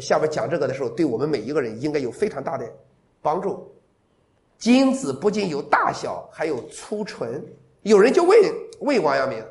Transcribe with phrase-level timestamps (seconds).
[0.00, 2.70] 下面讲这个的时候，对我们每一个人应该有非常大的
[3.20, 3.74] 帮助。
[4.58, 7.44] 金子不仅有大小，还有粗纯。
[7.82, 8.38] 有人就问
[8.80, 9.44] 问王阳明，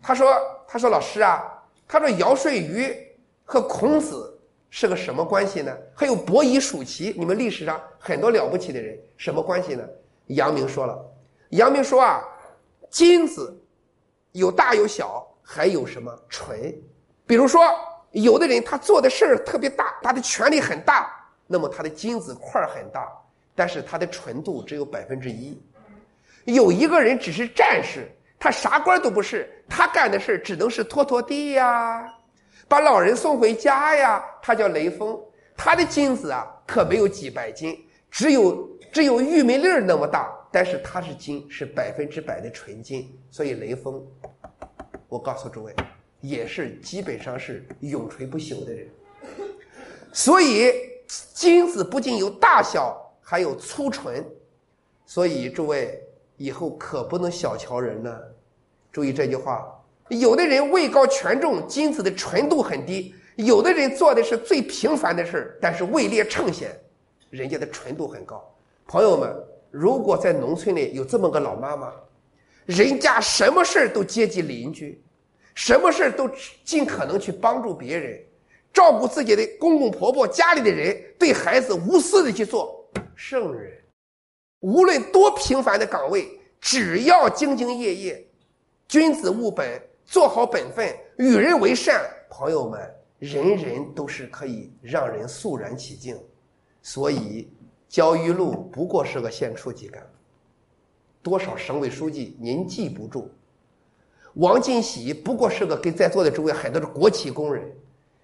[0.00, 0.32] 他说
[0.66, 1.42] ：“他说老师啊，
[1.88, 2.96] 他说尧舜禹
[3.44, 4.38] 和孔子
[4.70, 5.76] 是个什么关系呢？
[5.92, 9.84] 还有伯夷叔齐，你们历史上很多了不起的人，什么关系呢？”
[10.28, 11.04] 阳明说了，
[11.50, 12.22] 阳明说啊，
[12.88, 13.60] 金子
[14.32, 16.74] 有大有小，还有什么纯？
[17.26, 17.60] 比如说，
[18.22, 21.10] 有的人他做的事儿特别大，他的权力很大，
[21.46, 23.06] 那么他的金子块儿很大。
[23.56, 25.56] 但是他的纯度只有百分之一，
[26.44, 32.04] 有一个人只是战士，他啥官都不是，他干的事只能是拖拖地呀，
[32.66, 34.24] 把老人送回家呀。
[34.42, 35.16] 他叫雷锋，
[35.56, 37.78] 他的金子啊可没有几百斤，
[38.10, 43.16] 只有只有玉米粒儿那么大，但是他是金，是百分之百的纯金。
[43.30, 44.04] 所以雷锋，
[45.08, 45.72] 我告诉诸位，
[46.28, 48.88] 也是基本上是永垂不朽的人。
[50.12, 50.72] 所以
[51.32, 53.00] 金子不仅有大小。
[53.26, 54.22] 还有粗纯，
[55.06, 55.98] 所以诸位
[56.36, 58.14] 以后可不能小瞧人呢。
[58.92, 59.66] 注意这句话：
[60.08, 66.78] 有的人位高权重，金子的纯度很低；有的人做的是最平凡的事但是位列称显，
[67.30, 68.44] 人家的纯度很高。
[68.86, 69.34] 朋友们，
[69.70, 71.90] 如果在农村里有这么个老妈妈，
[72.66, 75.02] 人家什么事都接济邻居，
[75.54, 76.28] 什么事都
[76.64, 78.20] 尽可能去帮助别人，
[78.72, 82.84] 照顾自己的公公婆婆、家里的人，对孩子无私的去做。
[83.14, 83.72] 圣人，
[84.60, 86.28] 无论多平凡的岗位，
[86.60, 88.26] 只要兢兢业业，
[88.88, 96.18] 君子务本，做好本分，与人为善，朋友们，人人都是可以让人肃然起敬。
[96.82, 97.48] 所以，
[97.88, 100.08] 焦裕禄不过是个县书记干部，
[101.22, 103.30] 多少省委书记您记不住？
[104.34, 107.64] 王进喜不过是个跟在座的诸位很多的国企工人，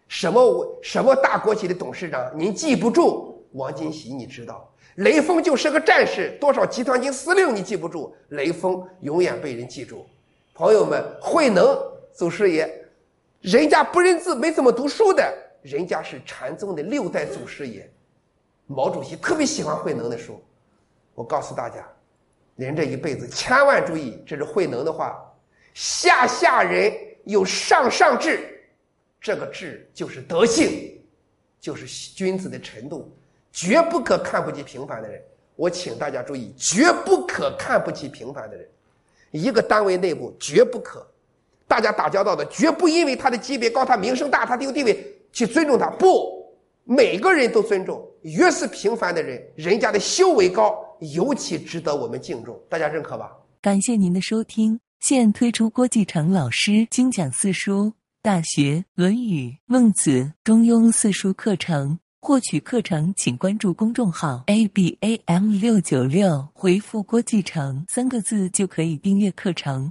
[0.09, 3.45] 什么什么大国企的董事长您记不住？
[3.53, 4.69] 王进喜你知道？
[4.97, 8.13] 雷锋就是个战士，多少集团军司令你记不住？
[8.31, 10.05] 雷锋永远被人记住。
[10.53, 11.79] 朋友们，慧能
[12.13, 12.69] 祖师爷，
[13.41, 15.33] 人家不认字，没怎么读书的，
[15.63, 17.89] 人家是禅宗的六代祖师爷。
[18.67, 20.43] 毛主席特别喜欢慧能的书。
[21.15, 21.87] 我告诉大家，
[22.57, 25.25] 人这一辈子千万注意，这是慧能的话：
[25.75, 26.93] 下下人
[27.25, 28.63] 有上上智，
[29.21, 31.01] 这个智就是德性，
[31.61, 33.15] 就是君子的程度。
[33.53, 35.21] 绝不可看不起平凡的人。
[35.57, 38.67] 我请大家注意，绝不可看不起平凡的人。
[39.33, 41.07] 一个单位内部绝不可，
[41.67, 45.91] 大家打交道的绝不因为他的级别高、他名声大、他有地位去尊重他。
[45.91, 46.55] 不，
[46.85, 48.09] 每个人都尊重。
[48.23, 52.59] 越是平凡的人，人家的修为高，尤其值得我们敬重。
[52.69, 53.37] 大家认可吧？
[53.61, 54.81] 感谢您的收听。
[55.01, 57.87] 现推出郭继成老师精讲四书
[58.21, 60.11] 《大学》《论语》《孟子》
[60.45, 61.99] 《中庸》四书课程。
[62.21, 69.91] 获取课程，请关注公众号 a b a m 六九六，回复“郭继成”三个字就可以订阅课程。